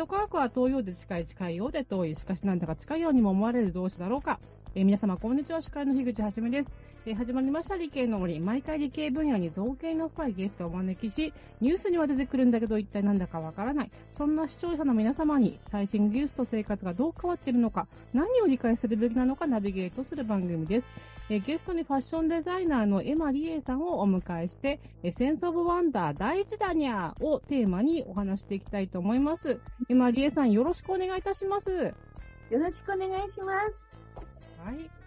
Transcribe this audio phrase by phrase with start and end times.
[0.00, 2.14] 外科学は遠いようで近い、近いようで遠い。
[2.14, 4.40] しかしなんだか近いようにも思われる同士だろうか。
[4.74, 5.60] えー、皆様、こんにちは。
[5.60, 6.74] 司会の樋口はじめです。
[7.06, 8.40] えー、始まりました理系の森。
[8.40, 13.90] 毎回理系分野に造形の深いゲストをお招きし、ニュースには出てくるんだけど一体なんだかわからない。
[14.18, 20.90] そんな視聴者の皆様に最新技術と生活がどう変わっているのか、何を理解するべきなのかナビゲートする番組です。
[21.30, 29.58] えー、ゲストにファッションデザイナーのエマリエさんをお迎えして、えセンスオブワンダー第一弾にゃーをテーマにお話していきたいと思います。
[29.88, 31.70] エマリエさんよろしくお願いいたします。
[31.70, 34.60] よろしくお願いします。
[34.62, 34.99] はい。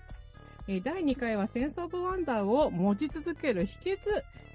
[0.68, 3.98] え第2回はセンスオブワンダーを持ち続ける秘訣。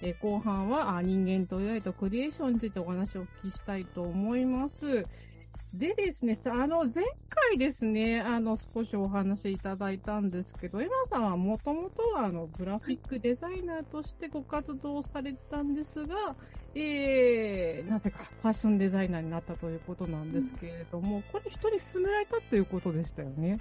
[0.00, 5.04] え後半は人間と AI とクリエーションについてお話をお聞きしたいと思います。
[5.74, 16.34] でですね、あの、前回ですね、あの、少しお話いただいたんですけど、エマさんはもともとは、あの、グラフィックデザイナーとしてご活動されたんですが、
[16.74, 23.58] えー、なぜかファッションデザイナーになったということなんですけれども、これ一人進められたということでしたよね。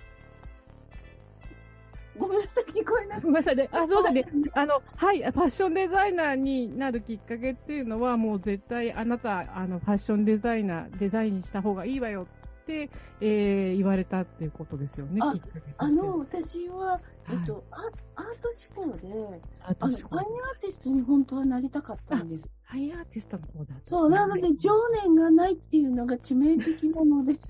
[2.17, 3.21] ごめんなさい、聞こえない。
[3.21, 3.69] ごめんなさいね。
[3.71, 4.25] あ、そうだね。
[4.53, 12.89] あの、はい、ファッションデザイナーになるきっかけっていうのは、もう絶対あなた、あの、ファッションデザイナー、デザインした方がいいわよって、
[13.21, 15.33] えー、言われたっていうことですよね、あ
[15.77, 22.49] あの、私は、えっと、はい、アート思考で、あの、ファインアーティストに本当はなりたかったんです。
[22.63, 24.71] ファインアーティストの方だ、そう、なので、情
[25.03, 27.37] 念がないっていうのが致命的なので、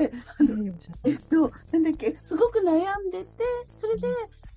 [1.04, 3.26] えっと、なんだっけ、すごく悩んでて、
[3.70, 4.08] それで、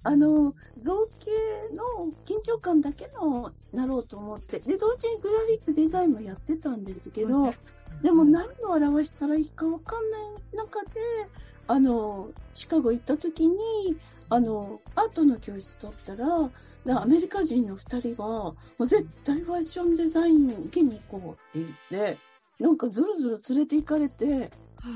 [0.03, 7.51] あの、造形の緊張感だけのなろうと思って、で、同時にグラフィックデザインもやってたんですけど、
[8.03, 10.91] でも何を表したらいいかわかんない中で、
[11.69, 13.59] あの、シカゴ行った時に、
[14.31, 22.17] あの、アートの教室取ったら、アメリカ人の二人が、もう絶対ファッションデザイン受けに行こうって言って、
[22.59, 24.91] なんかずるずる連れて行かれて、は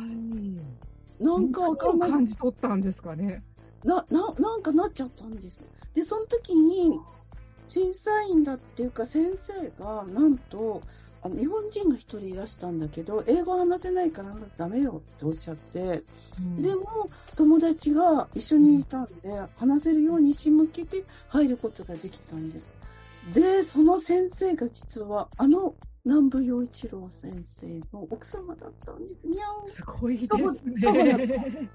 [1.20, 1.22] い。
[1.22, 2.10] なんかわかんない。
[2.10, 3.42] 感じ取ったんですかね。
[3.84, 5.62] な、な、なんかなっちゃったんです。
[5.94, 6.98] で、その時に、
[7.68, 10.82] 審査員だっていうか先生が、なんと、
[11.22, 16.02] あ日本人が一人いらしたんだけど、英語話せないからダメよっておっしゃって、
[16.38, 19.12] うん、でも、友達が一緒にいたんで、
[19.58, 22.74] 話せるように仕向けて入ることができたんです。
[23.32, 25.74] で、その先生が実は、あの
[26.04, 29.26] 南部陽一郎先生の奥様だったんです。
[29.26, 29.70] にゃん。
[29.70, 30.36] すごいです
[30.66, 31.70] ね。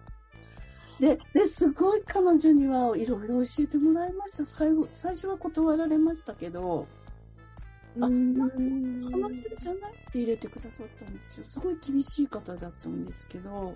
[0.99, 4.45] で、で、すごい彼女にはいろいろ教えてもらいました。
[4.45, 6.85] 最後、最初は断られましたけど、
[8.01, 11.43] あ、話せるじゃないって入れてくださったんですよ。
[11.45, 13.73] すごい厳しい方だったんですけど、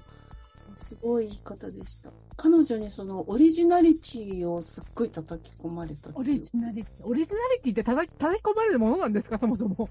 [0.87, 2.11] すごいいい方でした。
[2.35, 9.89] 彼女にそのオリジナリティをすっごい叩き込まれたオリジナリティオリジナリティって叩き叩き込まれるものなんですか、そもそも。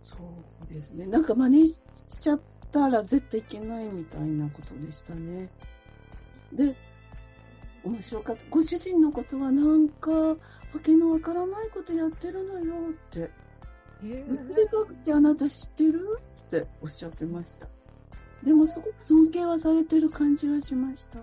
[0.00, 0.16] そ
[0.70, 1.06] うですね。
[1.06, 1.80] なんか真似し
[2.20, 2.40] ちゃっ
[2.70, 5.50] たら絶対いけないみたいなことでしたね。
[6.54, 6.74] で、
[7.84, 8.42] 面白かった。
[8.50, 10.36] ご主人のことはなんか、わ
[10.82, 13.30] けのわからないことやってるのよって。
[14.02, 16.18] えー、物理学ってあなた知ってる？
[16.46, 17.68] っておっしゃってました。
[18.42, 21.18] でもすごく尊敬はされてる感じはしました。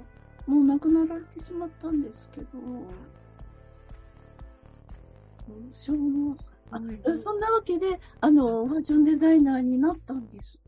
[0.48, 2.48] もう亡くなられてしまったんですけど。
[5.74, 10.60] しょうそんなわけで、あの、ファッションデザイナーになったんです。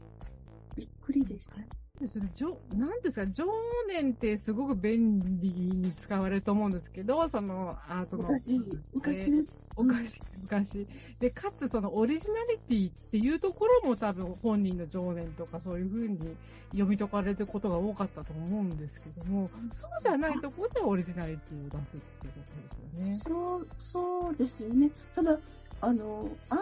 [0.76, 1.56] びっくりです。
[2.04, 3.46] ですね、じょなんですか、常
[3.88, 8.24] 年ってすごく便利に使われると思うんですけど、そのアートの。
[8.30, 8.62] 昔、
[8.94, 9.64] 昔です。
[9.78, 10.88] 昔、昔。
[11.20, 12.34] で、かつそのオリジナ
[12.70, 16.36] リティっていうところも多分本人の情念とかそういうふうに
[16.72, 23.20] 読み解かれることが多かったと思うんですけども、そうじゃないところでオリジナリティを出すっていうことですよね。
[23.26, 24.92] そう、そうですよね。
[25.16, 25.38] ただ、
[25.82, 26.58] あの、アー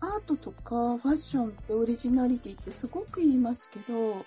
[0.00, 4.22] アートとかファッションってオリジナリティってすごく言いますけど、うん、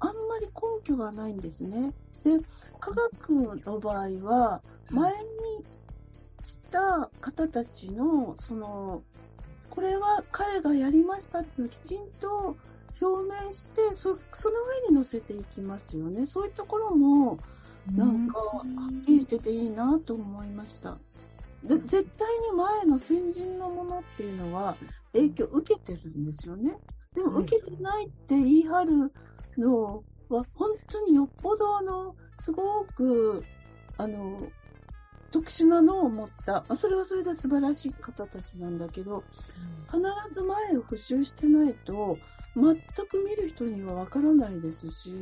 [0.00, 0.52] あんまり根
[0.84, 1.92] 拠がないんですね。
[2.24, 2.38] で、
[2.80, 3.30] 科学
[3.64, 5.18] の場合は、前に
[6.42, 9.02] した方たちの、その、
[9.70, 12.56] これは彼がやりましたっていうのをきちんと
[13.00, 14.56] 表明して、そその
[14.88, 16.26] 上に載せていきますよね。
[16.26, 17.38] そういうところも、
[17.94, 18.62] なんか、は
[19.02, 20.96] っきりしてていいなと思いました。
[21.66, 24.76] で絶対に前の先人のものっていうのは
[25.12, 26.76] 影響を受けてるんですよね。
[27.14, 29.12] でも受けてないって言い張る
[29.58, 33.44] のは本当によっぽどあの、すごく、
[33.96, 34.38] あの、
[35.30, 39.22] 特殊なのを持った、まあ、それはそれで素晴らしい方たちなんだけど、
[39.86, 40.00] 必
[40.34, 42.18] ず前を復習してないと、
[42.54, 42.74] 全
[43.08, 45.12] く見る人にはわからないですし、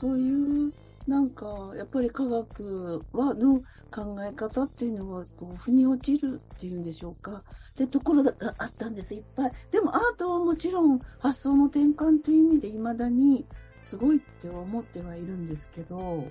[0.00, 0.72] そういう
[1.08, 3.60] なんか、やっぱり科学は、の
[3.90, 7.42] 考え方っていうのは、こう、腑に落ちるっていうんでしょうか。
[7.72, 9.52] ってところがあったんです、いっぱい。
[9.70, 13.46] でもアートはもちろん発想の転換という意味で未だに
[13.80, 16.26] すごいって思ってはいるんですけど、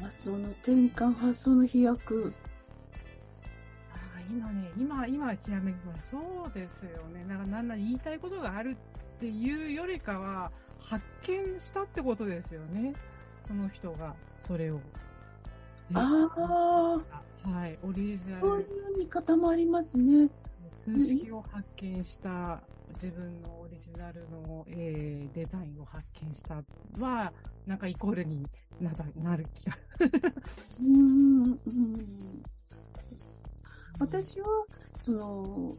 [0.00, 2.32] 発想の転換、発想の飛躍。
[4.30, 6.18] 今ね、今、今、きらめきはそ
[6.48, 7.22] うですよね。
[7.24, 8.78] なんか、なんなら言いたいことがある
[9.16, 12.94] っていうよりかは、発見したってことですよね。
[13.52, 14.14] その人が、
[14.46, 14.80] それを。
[15.92, 16.30] あ
[17.44, 17.50] あ。
[17.50, 18.40] はい、オリジナル。
[18.40, 20.30] そういう見方もありますね。
[20.82, 22.62] 数式を発見した
[22.94, 26.62] 自分のオリジナルの、えー、デザインを発見した
[26.98, 27.30] は、
[27.66, 28.46] なんかイコールに
[28.80, 28.90] な
[29.22, 29.76] なる気が。
[30.80, 31.58] うんうん
[33.98, 34.46] 私は、
[34.96, 35.72] その、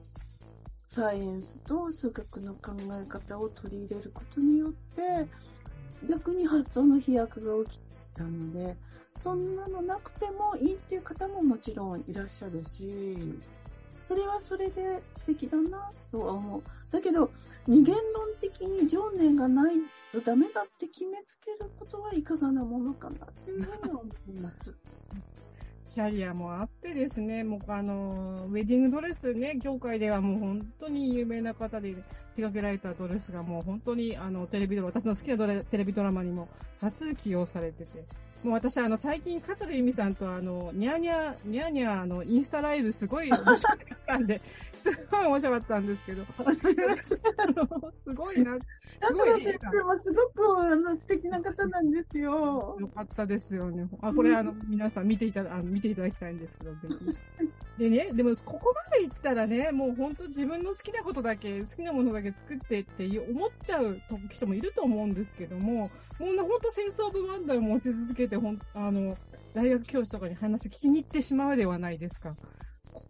[0.85, 2.73] サイエンスと数学の考
[3.03, 5.27] え方を取り入れることによって、
[6.09, 7.79] 逆に発想の飛躍が起き
[8.13, 8.75] たので、
[9.15, 12.91] そんなのなくてもいいっていう方ももちろんいらっしゃるし、
[14.03, 16.61] それはそれで素敵だなとは思う。
[16.91, 17.31] だけど、
[17.67, 18.03] 二元論
[18.41, 19.75] 的に情念がない
[20.11, 24.73] とダメだって決めつけることはいかがなものかなっていうふうに思います。
[25.93, 31.93] キャリアもあってですね、もうあの、ウェディングドレスね、業界ではもう本当に有名な方で
[32.35, 36.49] 手掛けられたドレスがもう本当にあの、テレビドラマ、私の好きなドレテレビドラマにも
[36.81, 38.05] 多数起用されてて、
[38.43, 44.39] もう私あの、最近、桂由美さんとあの、ニャーニャー、ニャーニャーのインスタライブすごい面白かったんで、
[44.81, 46.23] すごい面白かったんですけど。
[48.03, 48.57] すごいな。
[49.01, 52.77] すごもすごくあの素敵な方なんですよ。
[52.79, 53.87] よかったですよね。
[54.01, 56.73] あ、これあの、皆さん見ていただ、あの見ていただきたいんですけど。
[57.77, 63.99] でね、でもここまでいったらね、もう本当自分の好きなことだけ、好きなものだけ作ってって思っちゃう
[64.29, 65.89] 人もいると思うんですけども、もう
[66.19, 69.15] 本当センスオブワンダーを持ち続けて、ほん、あの、
[69.55, 72.35] 大学教師とかに話聞きに行ってしまうではないですか。
[72.91, 73.01] こ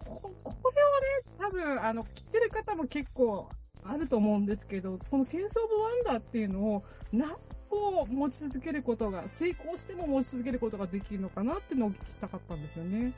[0.44, 1.06] これはね、
[1.40, 3.50] 多分、あの、切ってる方も結構
[3.86, 7.36] あると思うんですけど、このセンスオブワンダーっていうのを何
[7.70, 13.14] 個持ち続けることが、成功しても持ち続けることができるのかなっていうのを聞きたかったんですよね。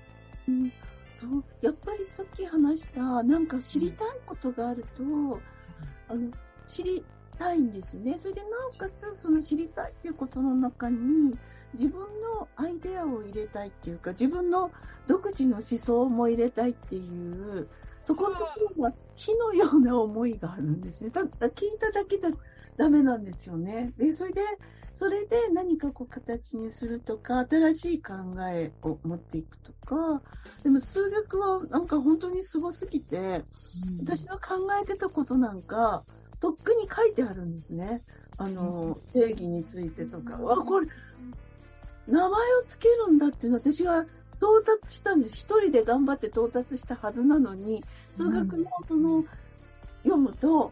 [0.48, 0.72] うん、
[1.14, 5.34] そう、やっぱりさっき話した、なんか知りたいことがあると、うん、
[6.10, 6.32] あの、
[6.68, 7.04] 知り
[7.38, 8.18] たいんですね。
[8.18, 11.38] それでなおかつ、その知りたいっていうことの中に、
[11.74, 14.72] 自分のアイデアを入れたいっていうか、自分の
[15.08, 17.68] 独自の思想も入れたいっていう、
[18.06, 21.10] そこのところが火のような思いがあるんですね。
[21.10, 22.30] ただ聞いただけじゃ
[22.78, 23.94] ダメなんですよね。
[23.98, 24.42] で、それで、
[24.94, 28.13] それで何かこう形にするとか、新しい考
[28.54, 30.22] えを持っていくとか、
[30.62, 33.44] でも数学はなんか本当にすごすぎて、
[34.04, 36.04] 私の考えてたことなんか、
[36.40, 38.01] とっくに書いてあるんですね。
[38.38, 40.38] あの、定義についてとか。
[40.38, 40.88] わ、これ、
[42.08, 42.31] 名前を
[42.68, 44.06] 付けるんだっていうの私は
[44.40, 45.36] 到達したんです。
[45.36, 49.24] 一人で頑張って到達したはずなのに、数学のその、
[50.04, 50.72] 読むと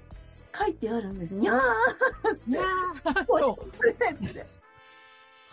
[0.58, 1.34] 書いてあるんです。
[1.34, 3.56] にゃーにゃー そう。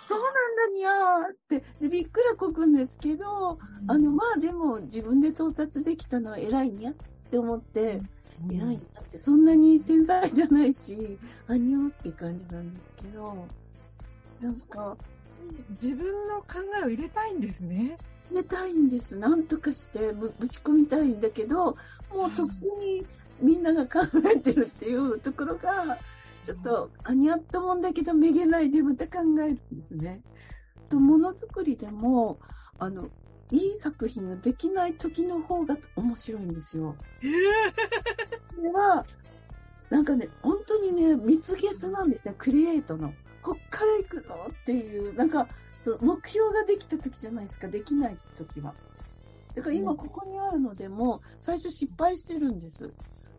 [0.08, 1.64] そうなんだにゃーって。
[1.80, 6.94] で、びっくらこくんですけど、あの、まあでも自分で到達できたのは偉いにゃっ
[7.30, 8.00] て思って、
[8.50, 13.46] 偉いんだって、そんなに天才じゃないし、あにゃーって感じなんですけど、
[14.40, 14.96] なんか、
[15.70, 17.96] 自分の考えを入れたいんですね。
[18.30, 19.16] 入れたいんです。
[19.16, 21.76] なんとかしてぶぶち込みたいんだけど、
[22.14, 22.50] もうとっく
[22.80, 23.06] に
[23.42, 25.98] みんなが考えてるっていうところが、
[26.44, 30.22] ちょっと、あにゃっともんだけど、めげないでまた考えるんですね。
[30.88, 32.38] と、ものづくりでも、
[32.78, 33.08] あの、
[33.50, 36.94] いい作品ができない時の方が面白いんですよ。
[37.22, 37.30] えー、
[38.54, 39.04] それは、
[39.90, 43.12] なんかね、本当にね、蜜月なんですよ、クリエイトの。
[43.42, 44.46] こっから行くの？
[44.46, 45.48] っていう、なんか、
[46.00, 48.72] 目標ができた時じゃないですか、できない時は。
[49.54, 52.92] だから今ここにあるのでも、最初失敗してるんです。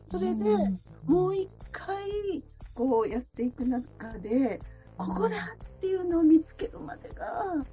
[0.06, 0.44] それで、
[1.06, 2.44] もう一回、
[2.74, 4.60] こうやっていく中で、
[4.98, 7.66] ここだっていうのを見つけるまでが、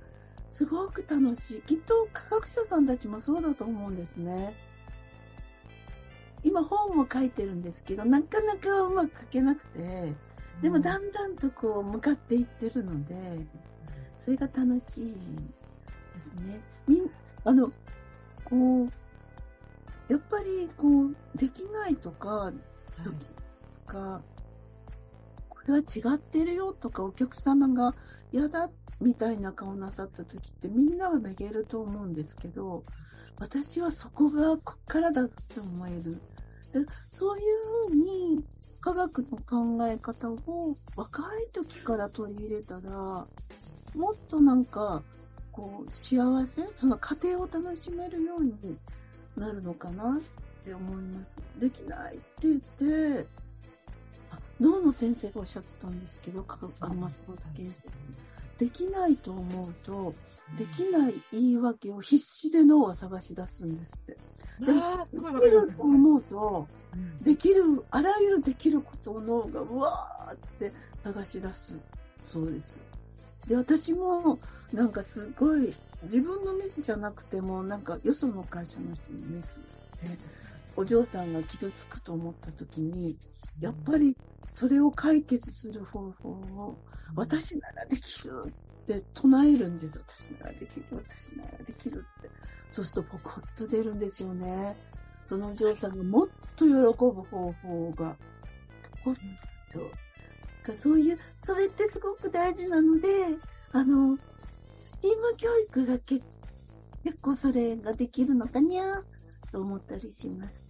[0.50, 1.62] すごく楽しい。
[1.62, 4.54] きっと科学者さんたちもそうだと思うんですね。
[6.44, 10.12] 今本を書いてるんですけど、なかなかうまく書けなくて、
[10.62, 13.14] でもだんだんとこう向かっていってるので、
[14.18, 15.14] それが楽しい
[16.14, 16.60] ですね。
[16.86, 17.10] みん、
[17.44, 17.70] あの、
[18.44, 18.88] こう、
[20.08, 22.52] やっぱりこう、できないとか、
[23.04, 23.12] と
[23.86, 24.20] か、
[25.48, 27.94] これは違ってるよとか、お客様が
[28.32, 28.68] 嫌だ
[29.00, 32.84] みたいな顔なさった時ってみんなはめげると思うんですけど、
[33.38, 36.20] 私はそこがこっからだぞって思える。
[36.72, 38.44] でそういうふうに
[38.88, 39.36] 科学の
[39.76, 43.26] 考え方を若い時から取り入れたら、もっ
[44.30, 45.02] となんか、
[45.52, 48.54] こう、幸せその家庭を楽しめるように
[49.36, 51.36] なるのかなって思います。
[51.60, 53.26] できないって言って、
[54.58, 56.46] 脳の先生がおっしゃってたんですけど、
[56.80, 57.74] あの松本先
[58.58, 58.64] 生。
[58.64, 60.14] できないと思うと、
[60.56, 64.16] できない言い訳を必死で脳は探し出すんですって。
[64.64, 65.04] でも、
[65.40, 66.66] できると思うと、
[67.22, 70.72] できる、あらゆるできることを脳がうわーって
[71.04, 71.72] 探し出す
[72.20, 72.80] そうです。
[73.46, 74.38] で、私も、
[74.72, 75.72] なんかすごい、
[76.04, 80.02] 自分のミスじゃなくても、なんかよその会社の人のミス。
[80.02, 80.18] で、
[80.76, 83.16] お嬢さんが傷つくと思った時に、
[83.60, 84.16] やっぱり
[84.52, 86.78] それを解決する方法を、
[87.14, 88.52] 私ならできるっ
[88.88, 89.98] て唱えるんです。
[89.98, 92.30] 私ならできる、私ならできるって。
[92.70, 94.74] そうするとポコッと出るんですよね。
[95.26, 98.16] そのお嬢さんがもっと喜ぶ方法が、
[99.04, 99.16] ポコッ
[99.72, 99.90] と。
[100.74, 103.08] そういう、それってすごく大事なので、
[103.72, 106.22] あの、スティーム教育が結
[107.22, 109.02] 構それができるのかにゃ
[109.50, 110.68] と思ったりします。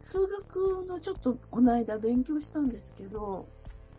[0.00, 3.46] 数学のちょっとこの間勉強したんですけど、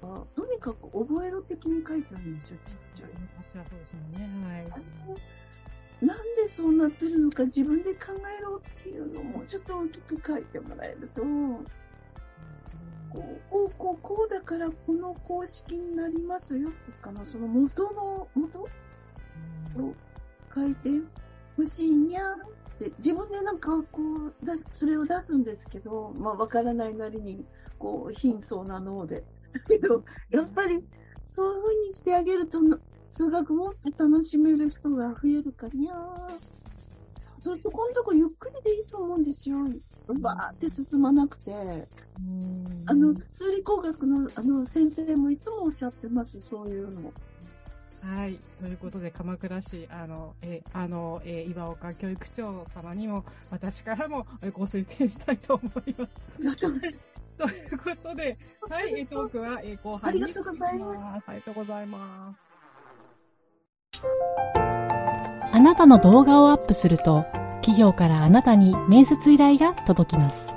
[0.02, 3.10] とにかく覚えろ的に書いてあるんですよ、ちっちゃい。
[3.38, 4.30] 私はそうですよね。
[4.46, 5.16] は
[6.04, 6.06] い。
[6.06, 8.08] なんでそうなってるのか自分で考
[8.40, 11.28] えろっていうのをもうちょっと大きく書いてもらえると、こ
[13.14, 18.68] う、こう、こう、こうだからこの公式になりますよとかの、その元の、元を
[20.54, 20.90] 書いて
[21.56, 22.36] ほしいにゃっ
[22.80, 24.34] て自分でなんかこう
[24.72, 27.46] それを出すんですけど、まあわからないなりに
[27.78, 29.24] こう貧相な脳で。
[29.54, 30.84] だけど、やっぱり
[31.26, 32.60] そういう風にしてあげると
[33.08, 35.94] 数学もっと楽しめる人が増えるかにゃ
[37.38, 39.58] そうするとこのとこゆっくりでいいと思うんですよ。
[40.22, 41.52] バーって進まなくて。
[42.86, 47.12] あの、数理工学のあの先生もいつもおっしゃってます、そういうの。
[48.04, 48.40] はい。
[48.60, 56.32] ということで、鎌倉市、あの、え、あの、え岩岡教育長様にも、私からもご推薦したいと思います。
[57.42, 58.38] ということで、
[58.70, 60.24] はい、トークは、え後半に。
[60.24, 61.24] ありがとうございます。
[61.28, 62.52] ありがとうございます。
[65.54, 67.26] あなたの動画をアップすると、
[67.62, 70.54] 企業からあなたに面接依頼が届きます。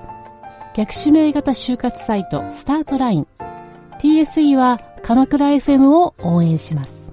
[0.75, 3.27] 逆指名型就活サイト、スタートライン。
[3.99, 7.11] TSE は鎌倉 FM を応援します。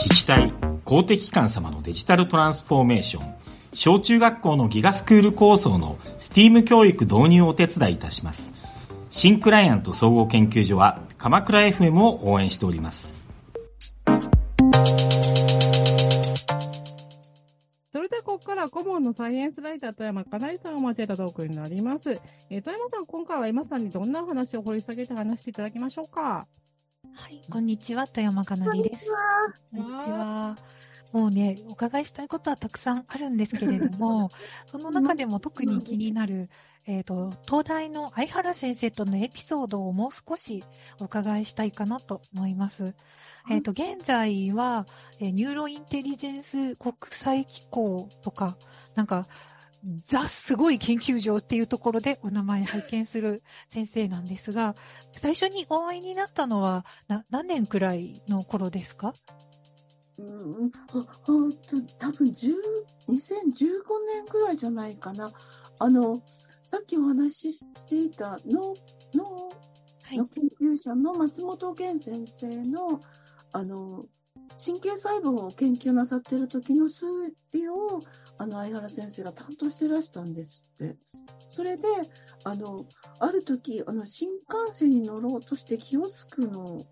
[0.00, 0.52] 自治体、
[0.84, 3.34] 公的機関様のデジタルトランスフォーメーション、
[3.74, 8.52] 小中学校のギガスクール構想の STEAM 教育導入をお手伝いいたします。
[9.10, 13.28] 新クライアント総合研究所は鎌倉 FM を応援しております。
[17.92, 22.20] それではここから顧問のサイエンスライター富山かなりさんを交えたトークになります。
[22.50, 26.46] えー、富山さん、今回は今さんにどんな話を掘り下げて話していただきましょうか？
[27.14, 29.08] はい、こんにちは、富山かなりです。
[29.74, 30.56] こんにちは。
[31.12, 34.30] もうね、お伺いしたいことはたくさんあるんですけれども、
[34.66, 36.48] その中でも特に気になる、
[36.86, 40.64] えっ、ー、と、東大の相原先生とのエピソードをもう少し
[41.00, 42.94] お伺いしたいかなと思います。
[43.50, 44.86] えっ、ー、と、現在は、
[45.20, 48.56] えー、ニューロインテリジェンス国際機構とか、
[48.94, 49.26] なんか、
[50.06, 54.76] ザ・すごい研究所っていうところでお名前拝見する先生なんですが、
[55.16, 59.12] 最初にお会いになったのはな何年くらいの頃ですか？
[60.18, 60.22] う
[60.66, 61.24] ん、あ、あ
[61.98, 62.54] 多分10、
[63.08, 63.14] 2015
[64.06, 65.32] 年くらいじゃないかな。
[65.78, 66.22] あの、
[66.62, 68.74] さっきお話ししていた脳、
[69.14, 69.48] 脳
[70.16, 73.00] の研究者の松本健先生の、
[73.52, 74.06] あの、
[74.64, 77.06] 神経細胞を研究なさってる時の数
[77.52, 78.00] 理を
[78.42, 80.96] あの、相原先生が担当してらしたんですって。
[81.48, 81.84] それで、
[82.44, 82.86] あの、
[83.20, 86.84] ある時、あの、新幹線に乗ろうとしてキオスクの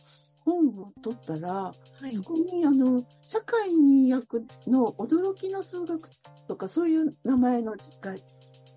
[0.45, 1.75] 本を取ったら、は
[2.11, 6.09] い、そこに、あの、社会に役の驚きの数学
[6.49, 8.17] とか、そういう名前の機械。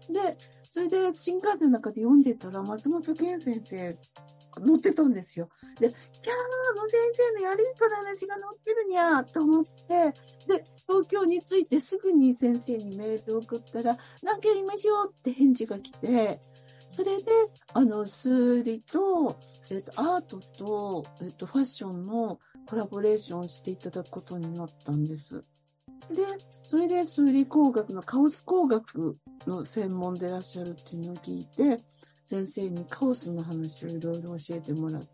[0.09, 0.37] で、
[0.69, 3.97] それで新幹線の中で読んでたら、松本健先生
[4.59, 5.49] 乗ってたんですよ。
[5.79, 9.71] で、キャー、あの先生のやりとの話が載ってるにゃーと思って、
[10.47, 16.39] で、東京に着いてすぐに先生にメールを送ったら、何かやりましょうって返事が来て、
[16.87, 17.31] それで、
[17.73, 19.35] あの、数理と、
[19.69, 25.43] えっ、と、アートと、えっ、と、ファッションのコラボレーションしていただくことになったんです。
[26.09, 26.23] で、
[26.63, 29.17] それで数理工学のカオス工学
[29.47, 31.83] の専門でいらっしゃるっていうのを聞いて、
[32.23, 35.07] 先生にカオスの話をいろいろ教えてもらって、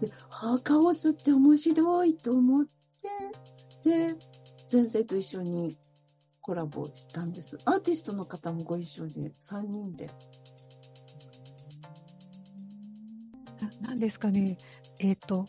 [0.00, 2.66] で、ああ、カオスって面白いと思っ
[3.82, 4.14] て、で、
[4.66, 5.76] 先生と一緒に
[6.40, 7.58] コラボしたんです。
[7.64, 10.10] アーティストの方もご一緒で、3人で。
[13.62, 14.58] ななんですかね、
[14.98, 15.46] えっ、ー、と、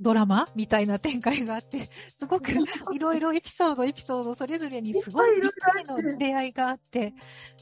[0.00, 2.50] ドラマみたいな展開があって、 すごく
[2.92, 7.14] いろいろエピソード、エピソード、それぞれにすごいびっくりの出会いがあって、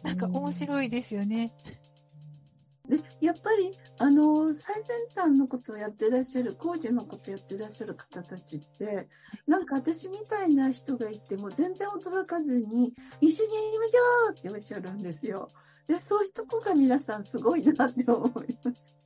[0.02, 1.52] なんか面白いですよね。
[2.88, 9.08] でやっぱりあの最先端のことをやってらっしゃる工事のことをやってらっしゃる方たちって
[9.46, 15.48] なんか私みたいな人がいても全然驚かずに一緒にやりましょうっておっしゃるんですよ。
[15.86, 18.99] でそういうとこが皆さんすごいなって思います。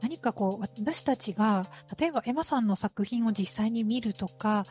[0.00, 1.66] 何かこう、私たちが、
[1.98, 4.64] 例えばエマさんの作品を実際に見るとか、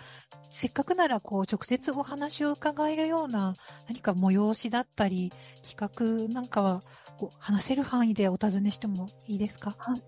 [0.49, 3.55] せっかくならこう、直接お話を伺えるような
[3.87, 5.31] 何か催しだったり、
[5.63, 6.81] 企画なんかは、
[7.17, 9.75] こう、話せる範囲でお尋ねしてもいいですか？
[9.77, 10.01] はい。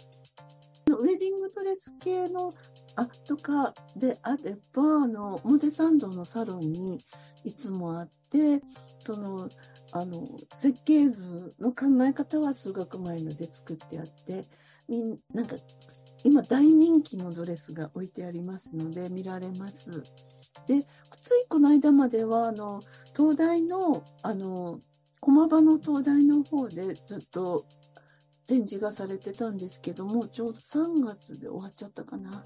[0.89, 2.53] ウェディングドレス系の
[2.95, 6.99] あとかであれば、あの、表参道のサロンに
[7.43, 8.61] いつもあって、
[8.99, 9.47] その、
[9.93, 14.47] あの、設計図の考え方は数学前ので作ってあって、
[14.91, 15.55] みんなんか
[16.25, 20.03] 今大人気のドレスが置いてありますので見られます。
[20.67, 20.85] で、
[21.21, 22.81] ついこの間まではあの
[23.15, 24.81] 東大のあの
[25.21, 27.65] 駒場の東大の方でずっと
[28.47, 32.43] 展示がされてたんですけどもちょうど3月で終わっちゃったかな。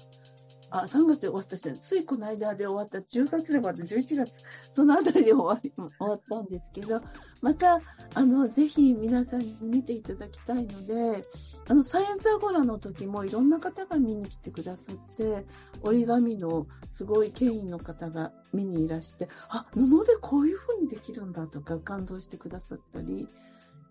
[0.70, 7.00] あ、3月で終わったし、ついこの間で終わった、10月で終わった、11月、そのあたりで終わり、終わったんですけど、
[7.40, 7.80] また、
[8.14, 11.24] あの、ぜひ皆さんに見ていただきたいので、
[11.68, 15.46] あの、サイエンスアゴラの時もいろんな方が見に来てくださって、
[15.82, 23.28] 折り紙のすごい権威の方が見にいらして、あ、布でこういう風にできるんだとか感動してくださったり、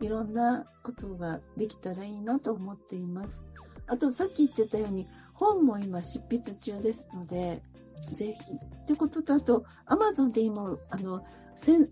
[0.01, 3.45] いろんなことができたらいいなと思っています。
[3.87, 7.61] あと、さっき言ってたように、本も今執筆中ですので、
[8.13, 8.53] ぜひ。
[8.83, 11.23] ってことと、あと、アマゾンで今、あの、
[11.55, 11.89] セン、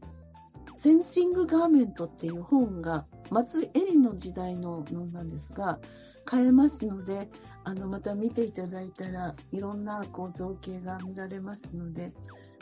[0.76, 5.80] センシングガーメントっていう本が、松井絵里の時代ののなんですが、
[6.26, 7.30] 買えますので、
[7.64, 12.14] あの、また見ていただいたら、いろんなこう造形が見られますので、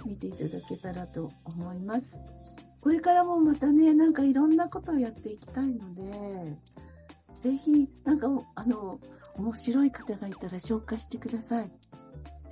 [0.05, 2.21] 見ていただけたらと思います。
[2.79, 6.57] これからもまたね、なんかいろんなことをやっていきたいので、
[7.35, 9.00] ぜひ、なんか、あの、
[9.35, 11.72] 面白い方がいたら紹介してください。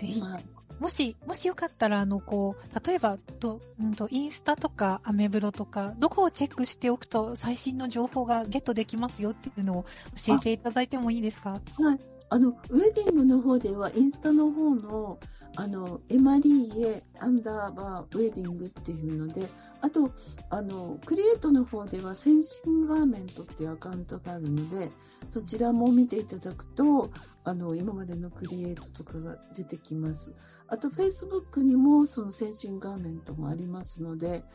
[0.01, 0.39] 今
[0.79, 9.85] もし、もしよかったら、あの、こう、例えば、と、うんと、インスタとか、アメブロとか、どこをチェックしておくと、最新の情報がゲットできますよっていうのを
[10.25, 11.59] 教えていただいてもいいですか？
[11.79, 11.99] はい。
[12.29, 15.19] あの、ウェディングの方では、インスタの方の、
[15.59, 19.45] あの、エマリーエアンダーバーウェディングっていうので、
[19.81, 20.09] あと、
[20.49, 24.89] あの、クリエイトの方では、センシングガーメントっていうアカウントがあるので、
[25.29, 27.11] そちらも見ていただくと、
[27.43, 30.33] あの、今までのクリエイトとかが出てきます。
[30.69, 34.45] あと、Facebook にもそのセンシングガーメントもありますので、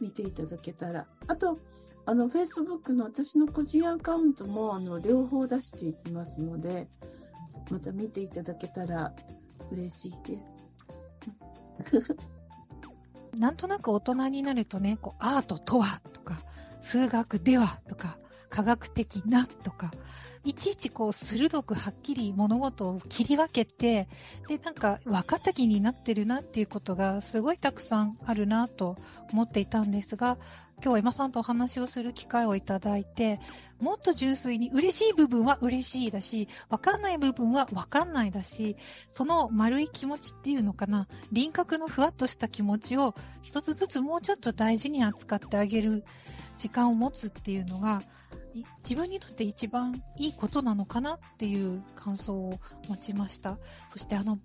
[0.00, 1.08] 見ていただけたら。
[1.26, 1.58] あと、
[2.06, 6.88] あの、Facebook の私の個人アカウントも、あの、両方出していきますので、
[7.68, 9.12] また見ていただけたら
[9.72, 10.51] 嬉しいです。
[13.38, 16.42] なんとなく大人になるとね、こう、アートとはとか、
[16.80, 18.18] 数学ではとか、
[18.50, 19.90] 科学的なとか、
[20.44, 24.08] いちいちこう鋭くはっきり物事を切り分けて、
[24.48, 28.96] で、なんか分かった気になってるなっていうことがすごいたくさんあるなと
[29.32, 30.38] 思っていたんですが、
[30.84, 33.38] 今日エマさんとお話をする機会をいただいて、
[33.80, 38.76] もっと純粋に嬉しい部分は嬉しいだし、わかんない部分はわかんないだし、
[39.12, 46.04] その丸い気持ちっていうのかな、輪郭のふわっとした気持ちを一つずつもうちょっと大事に扱ってあげる
[46.58, 48.02] 時間を持つっていうのが、
[48.82, 53.58] 自分にとって一番いいことなのかなっていう感想を持ちました。
[53.88, 54.38] そしてあの、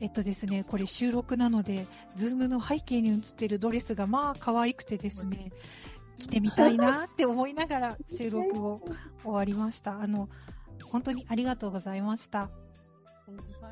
[0.00, 5.50] えっとですね、これ収録なので、ズームの背景に映ってるドレスがまあ可愛くてですね、
[6.18, 8.80] 着てみたいなって思いながら収録を
[9.22, 10.00] 終わりました。
[10.00, 10.28] あの、
[10.84, 12.50] 本当にありがとうございました。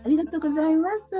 [0.04, 1.16] ありがとうございます。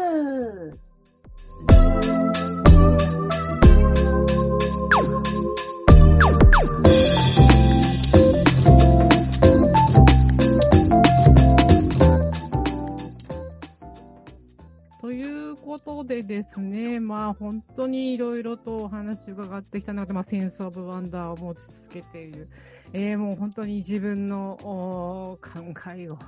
[15.67, 22.49] ことでですね、まあ本当にいろいろとお話伺ってきた中で、まあセンスオブワンダーを持ち続けている、
[22.93, 25.39] えー、もう本当に自分の考
[25.97, 26.19] えを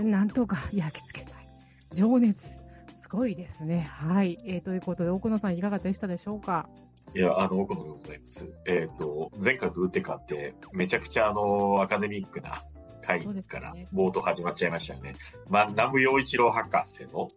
[0.00, 1.48] なんとか焼き付けたい。
[1.92, 2.46] 情熱、
[2.90, 3.88] すごいですね。
[3.90, 4.38] はい。
[4.44, 6.68] えー、ということで、奥野さんいかがでしたでしょうか？
[7.14, 8.48] いや、あの、奥野でございます。
[8.66, 12.62] えっ、ー、と、前回と打って変わって、めちゃくちゃあの、アカデミックな
[13.08, 15.12] 回から冒頭始まっちゃいましたよね。
[15.12, 17.28] ねまあ、南部陽一郎博士の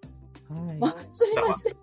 [0.80, 1.76] はい、すいません。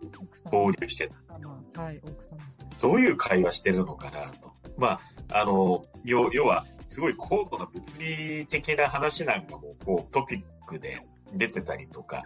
[0.45, 1.83] 交流してた。
[1.83, 2.37] はい、奥様。
[2.81, 4.53] どういう会話してるのかなと。
[4.77, 5.01] ま
[5.31, 12.23] あ、あの、要要は、すごい高度な物理的な話なんかも、こう、トピックで出てたりとか、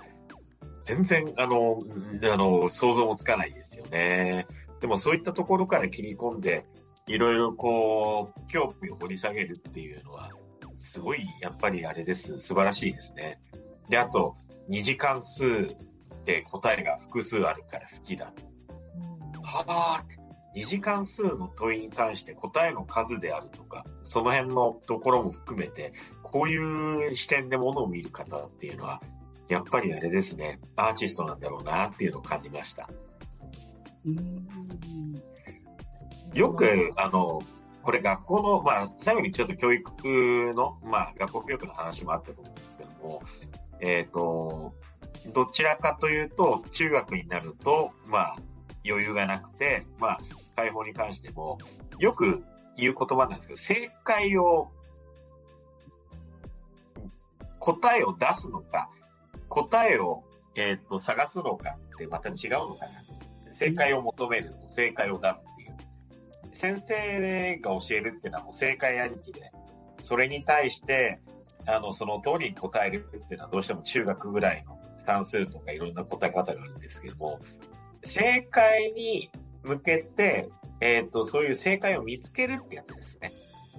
[0.82, 1.80] 全然、あの、
[2.32, 4.46] あの、想像もつかないですよね。
[4.80, 6.66] でもそういったところから切り込んで、
[7.06, 10.30] いろいろこう、興味を掘り下げるっていうのは、
[10.78, 12.40] すごい、やっぱりあれです。
[12.40, 13.40] 素晴らしいですね。
[13.88, 14.36] で、あと、
[14.68, 15.76] 二次関数
[16.24, 18.32] で答えが複数あるから好きだ。
[19.42, 20.04] はあ、
[20.54, 29.02] 二次関数の問いに関して答えの数であるとか、その辺のところも含めて、こういう視点でものを見る方っていうのは、
[29.48, 32.88] やっぱりあれですね、アーティストなんだろうなっていうのを感じました。
[36.34, 37.42] よく、あの、
[37.82, 39.90] これ学校の、まあ、最後にちょっと教育
[40.54, 43.22] の、まあ、学校教育の話もあったと思うんですけども、
[43.80, 44.74] えっ、ー、と、
[45.26, 48.36] どちらかというと、中学になると、まあ、
[48.84, 50.20] 余裕がなくて、まあ、
[50.56, 51.58] 解放に関しても、
[51.98, 52.44] よく
[52.76, 54.70] 言う言葉なんですけど、正解を、
[57.58, 58.90] 答えを出すのか、
[59.48, 60.24] 答えを、
[60.56, 62.92] えっ、ー、と、探すのかってまた違うのかな。
[63.54, 66.56] 正解を求める、正解を出すっていう。
[66.56, 69.52] 先生が教えるっていうのはもう正解ありきで、
[70.00, 71.20] それに対して、
[71.66, 77.40] あの、その通りに答えるっていうのはどうしても中学ぐらいの算数とかいろんな答え方があるんですけども、
[78.04, 79.30] 正解に
[79.62, 80.48] 向けて、
[80.80, 83.32] えっ、ー、と、そういう正解を見つけるってやつですね。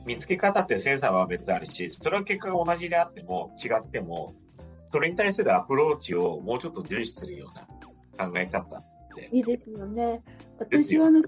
[0.05, 4.33] 見つけ方ってセンサーは別あるし、それは結果が同じであっても、違っても、
[4.87, 7.55] それに対するアプローチをもうちょっと重視するよう
[8.23, 8.83] な考え方っ
[9.15, 9.29] て。
[9.31, 10.21] いいですよね。
[10.59, 11.23] 私はあの、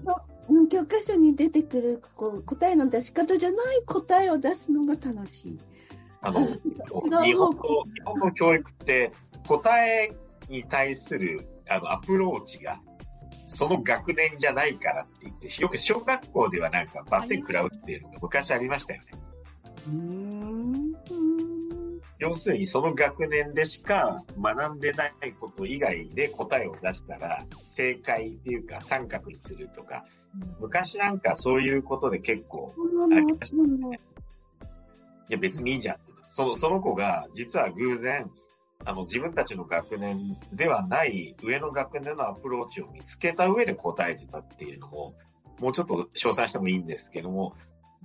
[0.68, 5.58] 教科書に出てくるこう答えの出し方じゃない答えを出すのが楽しい。
[6.26, 6.44] あの、
[7.22, 9.12] 日本の、日本の教育って
[9.46, 10.12] 答え
[10.48, 12.80] に対するあのアプローチが
[13.46, 19.06] その学年じゃないからって言って、よく小学校ではなんかバッテン食らうっていうのが昔ありましたよね。
[22.18, 30.04] 要するにその学年でしか学んでないこと以外で答えを出したら正解っていうか三角にするとか、
[30.58, 32.74] 昔なんかそういうことで結構
[33.12, 33.98] ありましたよね。
[35.28, 35.96] いや別にいいじゃん。
[35.96, 36.05] そ
[36.56, 38.30] その子が実は偶然
[38.84, 45.14] あの、自分たちの学年ではない上の学年のアプローチを見つけた上で答えてたっていうのも、
[45.60, 47.54] もうちょっと詳細してもいいんですけども、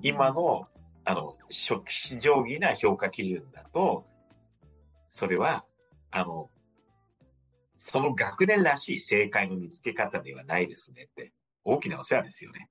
[0.02, 0.68] 今の、
[1.04, 4.06] あの、初期定規な評価基準だと、
[5.08, 5.66] それは、
[6.10, 6.50] あの、
[7.76, 12.70] その学年らしい正解の見つけ方ではないですねって、大きなお世話ですよね。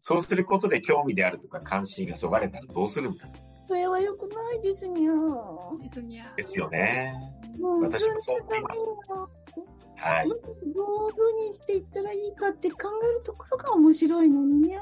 [0.00, 3.26] そうすることで興味であるとか関心がそがれたらどうするんだ
[3.68, 5.12] それは良くないですにゃ
[5.82, 7.12] ですにゃですよね。
[7.60, 8.80] もう私もそう思います。
[9.96, 10.28] はい。
[10.28, 14.80] どういうふうにしていったらいいかって考えるところが面白いのにゃ。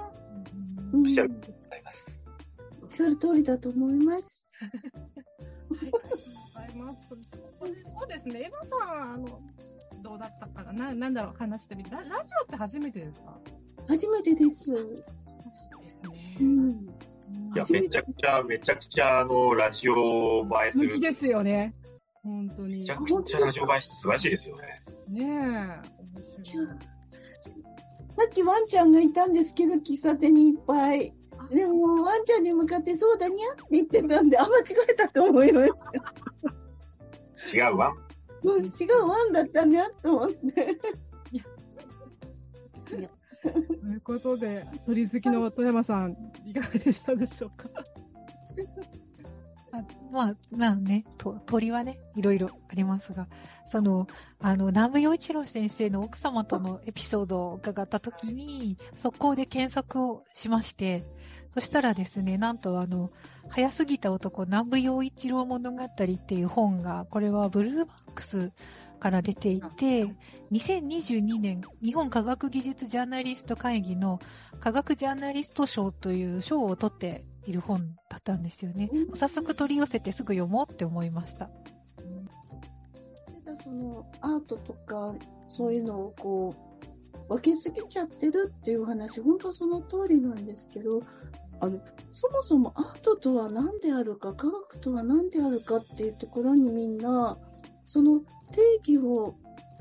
[0.95, 2.05] おっしゃるとございます。
[2.81, 4.45] おっしゃる通りだと思います。
[4.61, 4.65] あ
[5.81, 7.09] りがとうございます。
[7.09, 8.43] そうですね。
[8.43, 9.41] エヴァさん、あの、
[10.01, 11.91] どうだったかなななんだろう、話してみて。
[11.91, 13.37] ララジオって初めてですか
[13.89, 14.67] 初めてです。
[14.67, 16.37] そうですね。
[16.41, 16.86] うん
[17.57, 21.01] いや、めちゃくちゃ、めちゃくちゃ、あの、ラジオ映えする。
[21.01, 21.75] ですよね。
[22.23, 22.81] 本当に。
[22.81, 24.63] めちゃくちゃラジオ映えして素晴らしいですよね。
[25.09, 25.27] ねえ。
[25.27, 26.67] 面白い。
[28.13, 31.15] さっきワンちゃんがいたんですけど、喫茶店にいっぱい。
[31.51, 35.73] でも、ワンちゃんに向かってそうだにゃって言ってたんで、あ、間違えたと思いまし
[37.53, 37.57] た。
[37.57, 37.95] 違うワン
[38.43, 40.79] うん、違うワンだったにゃと思って。
[41.33, 43.09] いや
[43.81, 47.69] ということで、鳥好きの富山さん、いかがでしたでしょうか？
[49.73, 51.05] あまあ、まあね、
[51.47, 53.29] 鳥はね、いろいろありますが、
[53.67, 54.07] その、
[54.41, 61.05] あの、南部洋一郎先生の奥様とのエピソードを伺ったときに、速攻で検索をしまして、
[61.53, 63.11] そしたらですね、なんとあの、
[63.49, 68.53] 早すぎた男南部洋一郎物語っていう本が、これはブルーバックス
[68.97, 70.07] から出ていて、
[70.53, 74.21] 2022年日本科学技術ジャーナリスト会議の
[74.61, 78.91] 科学ジャーナリスト賞という賞を取っている本だったんですよね。
[79.15, 81.51] 早速取り寄せてすぐ読もうって思いました。
[83.63, 85.15] そのアートとか
[85.49, 86.77] そういうのをこう
[87.29, 91.03] 分けすぎちゃってるっていう話、本当その通りなんですけど、
[91.61, 91.81] あの、
[92.13, 97.37] そもそもアートとは何であるか、科学とは何であるかっていうところにみんな、
[97.87, 98.21] その
[98.53, 99.37] 定義を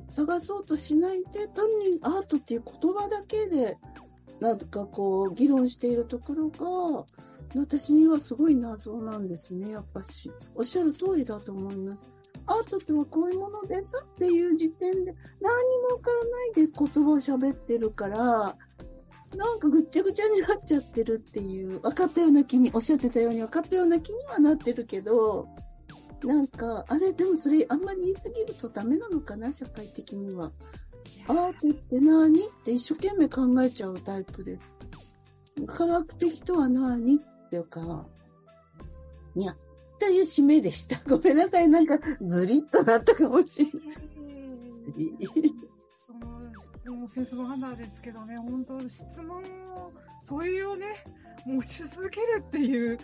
[0.10, 3.78] 探そうとしないで、単にアートっていう言葉だけで、
[4.40, 7.06] なんかこう、議論しているところが、
[7.56, 10.32] 私にはすごい謎なんですね、やっぱし。
[10.56, 12.12] おっしゃる通りだと思います。
[12.48, 15.54] アートってはこういうものですっていう時点で、何
[15.90, 18.58] もわからないで言葉を喋ってるから、
[19.36, 25.48] なんかぐっちゃぐちゃになっちゃってるっていう、分かったような気に、おっしゃってたように分かったような気にはなってるけど、
[26.26, 30.52] なんか、あれ、でもそれあんまり言い過ぎるとダメなのかな、社会的には。
[31.28, 32.40] アートって何？
[32.40, 34.76] って一生懸命考えちゃうタイプです。
[35.68, 37.18] 科学的とは何？
[37.18, 38.06] っていうか、
[39.36, 39.56] にゃ、
[40.00, 40.98] という締めでした。
[41.10, 43.98] ごめんなさい、なんかずりっとなったかもしれない。
[46.06, 49.44] その質問、センスの花ですけどね、本当質問
[49.76, 49.92] を、
[50.28, 51.04] 問いをね、
[51.46, 52.98] 持ち続けるっていう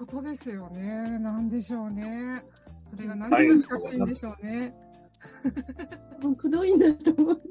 [0.00, 1.18] ことですよね。
[1.18, 2.42] なんでしょうね。
[2.90, 4.74] それが何で難しいんでしょうね。
[6.22, 7.42] もうくどいなと思う。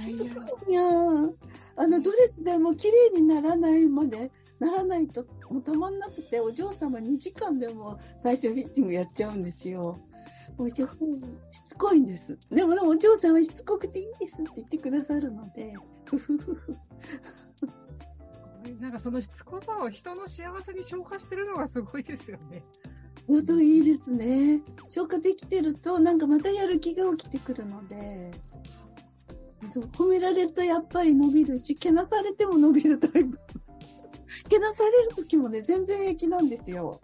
[0.00, 1.34] しつこいやん。
[1.76, 9.96] あの、ドレスでも綺麗にならないまで、ならないと、もうたまんなくて、お嬢様2時間でも最初フィッティングやっちゃうんですよ。
[10.56, 12.36] もうしつこいんです。
[12.50, 16.76] でも、でもお嬢さんはしつこくていいですって言ってくださるので、ふふふふ。
[18.80, 22.64] なんかそのしつこさを人の幸せに消化してるのがすごいですよね。
[23.26, 24.62] 本当いいですね。
[24.88, 28.30] 消化できてると、なんかまたやる気が起きてくるので、
[29.96, 33.38] 褒められるとやっぱり伸びるし、けなされても伸びるタイプ。
[34.48, 37.00] けなされる時もね、全然平気なんですよ。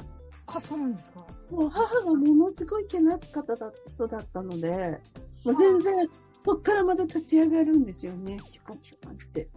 [0.46, 1.27] あ、そうなんですか。
[1.50, 5.00] もう母がものすごいけなす方だ人だったので、
[5.44, 6.09] もう全然、
[6.44, 8.38] そっからまた立ち上がるんですよね。
[8.50, 9.48] チュカチュカって。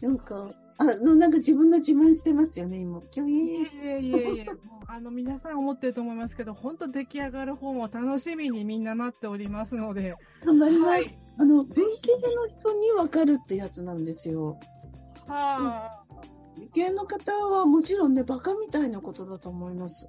[0.00, 3.00] なんか、あの、なんか自分の自慢してますよね、今。
[3.14, 4.56] 今日いえいえいえいえ、もう
[4.86, 10.14] あの、皆さん思ってると思いますけど、本当出来上がる本を楽しみにみんななっておりますので。
[10.44, 10.90] 頑張ります。
[10.90, 14.58] はい、あの、文系の人にわかるってやつなんですよ。
[15.26, 16.04] はあ。
[16.56, 20.06] 理系の方はもちろんね、バカみたいなことだと思います。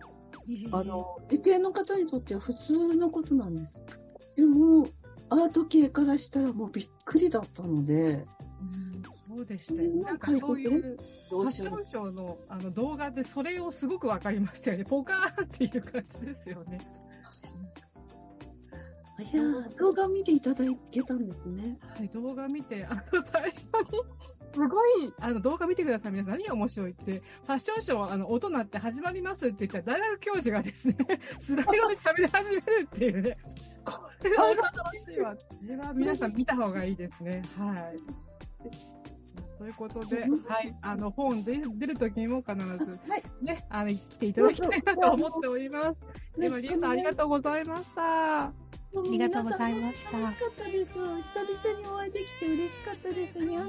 [0.71, 3.81] あの、理系の方にとっては普通のことなんです。
[4.35, 4.87] でも、
[5.29, 8.25] アート系からしたらもうびっくりだったので、
[9.35, 9.89] そうでしたよ。
[10.03, 10.97] なんかそういう、
[11.29, 14.85] ファッションショーのあの動画でそれをすごくわかりましたよね。
[14.85, 16.79] ポカーンっていう感じですよね。
[19.19, 19.43] いや
[19.77, 21.77] 動画見ていただけたんですね。
[21.97, 24.01] はい、動画見て、あの、最初に、
[24.51, 26.11] すごい、あの、動画見てください。
[26.11, 30.95] 皆さん何が面白いって、ファッションショー、あの、音鳴って始まりますって言ったら、大学教授がですね、
[31.39, 33.37] スライドで喋り始めるっていうね、
[33.85, 35.35] これは楽しいわ。
[35.35, 37.43] これは皆さん見た方がいいですね。
[37.57, 37.97] はい。
[39.63, 42.53] ということで、はい、あの、本で出るときにも必
[42.85, 42.99] ず、
[43.41, 46.03] ね、あの、来ていただきたいなと思っております。
[46.37, 48.41] では、リエさんありがとうございました。
[48.47, 48.51] あ
[49.09, 50.17] りがとうございました。
[50.17, 50.93] 嬉しかったです。
[50.95, 53.65] 久々にお会いできて嬉しかったですにゃ忘